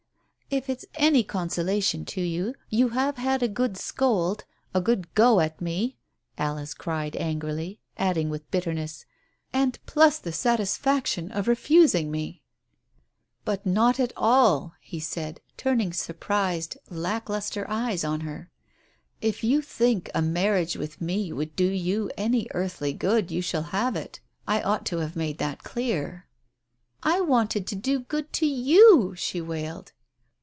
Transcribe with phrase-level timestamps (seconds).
[0.61, 4.43] "If it's any consolation to you, you have had a good scold—
[4.75, 5.97] a good go at me!"
[6.37, 9.05] Alice cried angrily, adding with bitterness,
[9.53, 12.43] "And plus the satisfaction of refusing me!"
[13.45, 17.29] Digitized by Google THE TELEGRAM 23 "But not at all!" he said, turning surprised, lack
[17.29, 18.51] lustre eyes on her.
[19.21, 23.63] "If you think a marriage with me would do you any earthly good, you shall
[23.71, 24.19] have it.
[24.45, 26.27] I ought to have made that clear"
[27.03, 29.93] "I wanted to do good to you!" she wailed.